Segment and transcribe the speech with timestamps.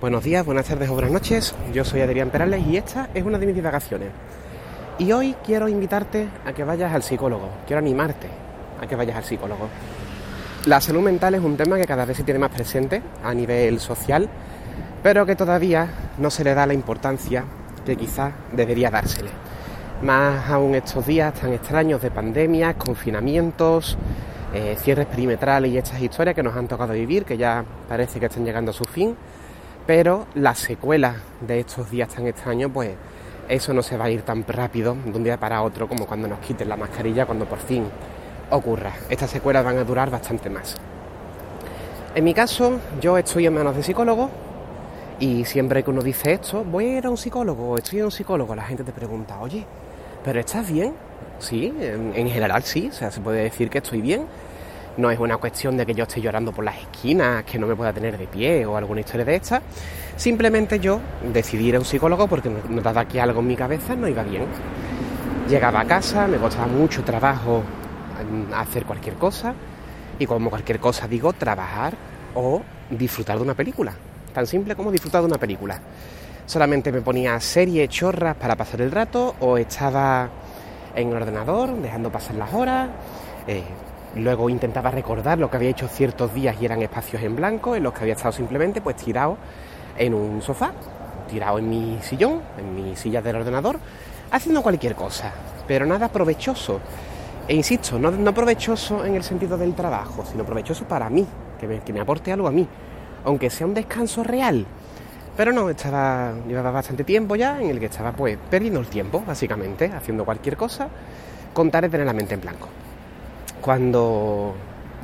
[0.00, 1.54] Buenos días, buenas tardes o buenas noches.
[1.72, 4.08] Yo soy Adrián Perales y esta es una de mis divagaciones.
[4.98, 7.48] Y hoy quiero invitarte a que vayas al psicólogo.
[7.66, 8.26] Quiero animarte
[8.82, 9.68] a que vayas al psicólogo.
[10.66, 13.78] La salud mental es un tema que cada vez se tiene más presente a nivel
[13.80, 14.28] social,
[15.02, 15.88] pero que todavía
[16.18, 17.44] no se le da la importancia
[17.86, 19.30] que quizás debería dársele.
[20.02, 23.96] Más aún estos días tan extraños de pandemias, confinamientos,
[24.52, 28.26] eh, cierres perimetrales y estas historias que nos han tocado vivir, que ya parece que
[28.26, 29.16] están llegando a su fin,
[29.86, 32.92] pero las secuelas de estos días tan extraños, pues
[33.48, 36.28] eso no se va a ir tan rápido de un día para otro como cuando
[36.28, 37.84] nos quiten la mascarilla, cuando por fin
[38.50, 38.92] ocurra.
[39.10, 40.76] Estas secuelas van a durar bastante más.
[42.14, 44.30] En mi caso, yo estoy en manos de psicólogo
[45.20, 48.10] y siempre que uno dice esto, voy a ir a un psicólogo, estoy en un
[48.10, 49.64] psicólogo, la gente te pregunta, oye,
[50.24, 50.94] ¿pero estás bien?
[51.38, 54.26] Sí, en, general sí, o sea, se puede decir que estoy bien.
[54.96, 57.74] No es una cuestión de que yo esté llorando por las esquinas, que no me
[57.74, 59.60] pueda tener de pie o alguna historia de esta.
[60.16, 61.00] Simplemente yo
[61.32, 64.46] decidí ir a un psicólogo porque notaba que algo en mi cabeza no iba bien.
[65.48, 67.62] Llegaba a casa, me costaba mucho trabajo
[68.54, 69.52] hacer cualquier cosa
[70.18, 71.94] y como cualquier cosa digo, trabajar
[72.34, 73.92] o disfrutar de una película.
[74.32, 75.80] Tan simple como disfrutar de una película.
[76.46, 80.28] Solamente me ponía series chorras para pasar el rato o estaba
[80.94, 82.90] en el ordenador, dejando pasar las horas.
[83.46, 83.62] Eh,
[84.16, 87.82] luego intentaba recordar lo que había hecho ciertos días y eran espacios en blanco en
[87.82, 89.36] los que había estado simplemente pues tirado
[89.96, 90.72] en un sofá,
[91.28, 93.78] tirado en mi sillón, en mi silla del ordenador,
[94.30, 95.32] haciendo cualquier cosa,
[95.66, 96.80] pero nada provechoso.
[97.46, 101.26] E insisto, no, provechoso en el sentido del trabajo, sino provechoso para mí,
[101.60, 102.66] que me, aporte algo a mí,
[103.24, 104.64] aunque sea un descanso real.
[105.36, 109.22] Pero no, estaba, llevaba bastante tiempo ya en el que estaba pues perdiendo el tiempo,
[109.26, 110.88] básicamente, haciendo cualquier cosa,
[111.52, 112.68] con de tener la mente en blanco.
[113.64, 114.54] Cuando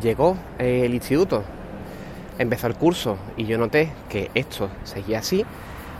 [0.00, 1.44] llegó el instituto,
[2.38, 5.44] empezó el curso y yo noté que esto seguía así,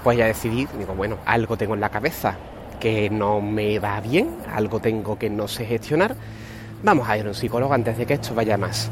[0.03, 2.35] pues ya decidí, digo, bueno, algo tengo en la cabeza
[2.81, 6.17] que no me va bien, algo tengo que no sé gestionar,
[6.83, 8.91] vamos a ir a un psicólogo antes de que esto vaya más.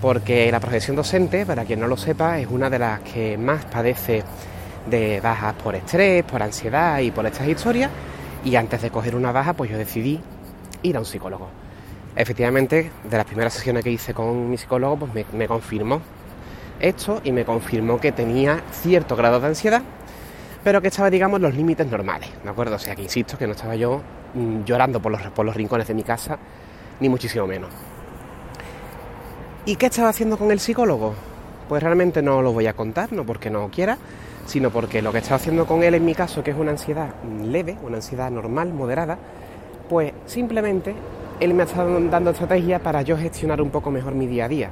[0.00, 3.64] Porque la profesión docente, para quien no lo sepa, es una de las que más
[3.64, 4.22] padece
[4.88, 7.90] de bajas por estrés, por ansiedad y por estas historias.
[8.44, 10.20] Y antes de coger una baja, pues yo decidí
[10.84, 11.61] ir a un psicólogo.
[12.14, 16.02] Efectivamente, de las primeras sesiones que hice con mi psicólogo, pues me, confirmó
[16.78, 19.82] esto y me confirmó que tenía cierto grado de ansiedad,
[20.62, 22.76] pero que estaba, digamos, los límites normales, ¿de acuerdo?
[22.76, 24.02] O sea, que insisto, que no estaba yo
[24.34, 26.38] mm, llorando por los, por los rincones de mi casa,
[27.00, 27.70] ni muchísimo menos.
[29.64, 31.14] ¿Y qué estaba haciendo con el psicólogo?
[31.68, 33.96] Pues realmente no lo voy a contar, no porque no quiera,
[34.44, 37.14] sino porque lo que estaba haciendo con él en mi caso, que es una ansiedad
[37.42, 39.16] leve, una ansiedad normal, moderada,
[39.88, 40.94] pues simplemente
[41.40, 44.48] él me ha estado dando estrategias para yo gestionar un poco mejor mi día a
[44.48, 44.70] día.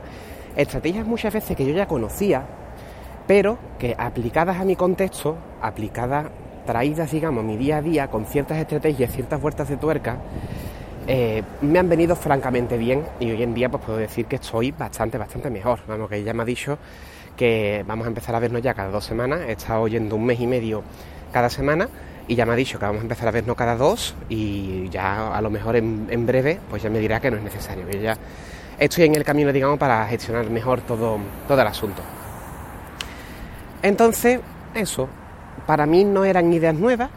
[0.57, 2.45] Estrategias muchas veces que yo ya conocía,
[3.27, 6.27] pero que aplicadas a mi contexto, aplicadas,
[6.67, 10.19] traídas, digamos, mi día a día, con ciertas estrategias, ciertas vueltas de tuerca,
[11.07, 14.71] eh, me han venido francamente bien y hoy en día pues puedo decir que estoy
[14.73, 15.81] bastante, bastante mejor.
[15.89, 16.79] Vamos, que ella me ha dicho
[17.37, 19.41] que vamos a empezar a vernos ya cada dos semanas.
[19.49, 20.83] He estado oyendo un mes y medio
[21.33, 21.89] cada semana
[22.29, 25.35] y ya me ha dicho que vamos a empezar a vernos cada dos y ya
[25.35, 27.89] a lo mejor en, breve pues ya me dirá que no es necesario.
[27.91, 28.17] Yo ya
[28.79, 32.03] estoy en el camino, digamos, para gestionar mejor todo, todo el asunto.
[33.83, 34.41] Entonces,
[34.75, 35.09] eso,
[35.67, 37.11] para mí no eran ideas nuevas,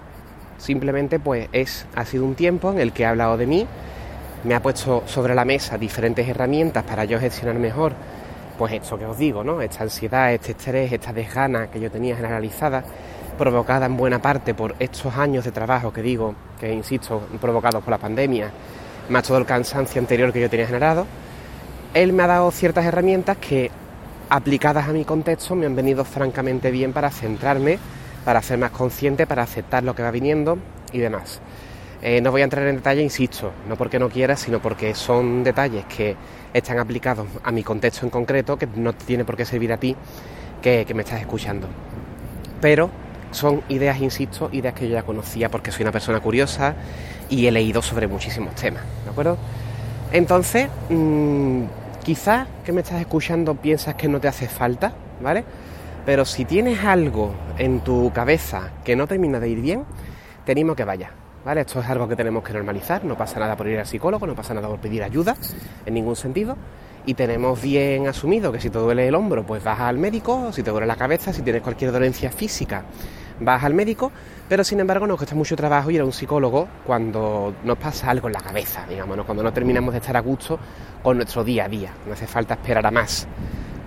[0.58, 3.68] simplemente pues es, ha sido un tiempo en el que he hablado de mí,
[4.44, 7.94] me ha puesto sobre la mesa diferentes herramientas para yo gestionar mejor
[8.58, 9.62] pues esto que os digo, ¿no?
[9.62, 12.84] Esta ansiedad, este estrés, esta desgana que yo tenía generalizada,
[13.38, 17.92] provocada en buena parte por estos años de trabajo que digo, que insisto, provocados por
[17.92, 18.52] la pandemia,
[19.10, 21.06] más todo el cansancio anterior que yo tenía generado,
[21.94, 23.72] él me ha dado ciertas herramientas que,
[24.30, 27.78] aplicadas a mi contexto, me han venido francamente bien para centrarme,
[28.26, 30.58] para ser más consciente, para aceptar lo que va viniendo
[30.92, 31.40] y demás.
[32.06, 35.42] Eh, no voy a entrar en detalle, insisto, no porque no quiera, sino porque son
[35.42, 36.18] detalles que
[36.54, 39.96] están aplicados a mi contexto en concreto, que no tiene por qué servir a ti
[40.62, 41.70] que, me estás escuchando.
[42.60, 42.90] Pero
[43.32, 46.76] son ideas, insisto, ideas que yo ya conocía porque soy una persona curiosa
[47.30, 49.38] y he leído sobre muchísimos temas, ¿de acuerdo?
[50.12, 51.64] Entonces, mmm,
[52.04, 55.46] quizás que me estás escuchando piensas que no te hace falta, ¿vale?
[56.06, 59.86] Pero si tienes algo en tu cabeza que no termina de ir bien,
[60.44, 61.62] te animo que vayas ¿vale?
[61.62, 64.36] Esto es algo que tenemos que normalizar, no pasa nada por ir al psicólogo, no
[64.36, 65.36] pasa nada por pedir ayuda,
[65.86, 66.58] en ningún sentido,
[67.06, 70.64] y tenemos bien asumido que si te duele el hombro, pues vas al médico, si
[70.64, 72.84] te duele la cabeza, si tienes cualquier dolencia física,
[73.40, 74.12] vas al médico,
[74.48, 78.28] pero sin embargo nos cuesta mucho trabajo ir a un psicólogo cuando nos pasa algo
[78.28, 80.60] en la cabeza, digamos, cuando no terminamos de estar a gusto
[81.02, 83.28] con nuestro día a día, no hace falta esperar a más.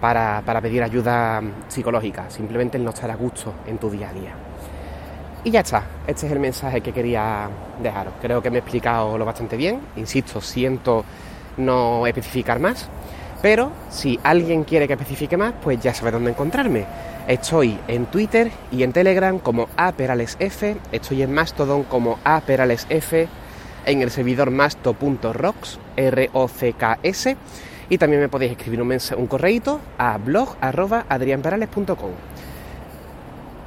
[0.01, 4.13] para, para pedir ayuda psicológica, simplemente el no estar a gusto en tu día a
[4.13, 4.46] día.
[5.47, 7.49] Y ya está, este es el mensaje que quería
[7.81, 8.15] dejaros.
[8.21, 11.05] Creo que me he explicado lo bastante bien, insisto, siento
[11.59, 12.89] no especificar más,
[13.43, 16.85] pero si alguien quiere que especifique más, pues ya sabe dónde encontrarme.
[17.29, 23.13] Estoy en Twitter y en Telegram como aperalesf, estoy en Mastodon como aperalesf,
[23.85, 27.37] en el servidor masto.rocks, R-O-C-K-S,
[27.89, 30.57] y también me podéis escribir un, un correíto a blog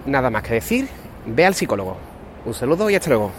[0.06, 0.90] Nada más que decir,
[1.26, 1.98] ve al psicólogo.
[2.46, 3.32] Un saludo y hasta luego.